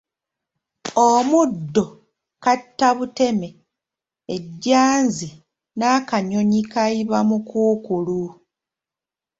[1.09, 1.83] Omuddo
[2.43, 3.47] kattabuteme,
[4.33, 5.29] ejjanzi
[5.77, 8.19] n'akanyonyi kayibamukuukulu.